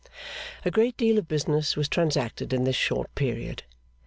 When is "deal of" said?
0.97-1.27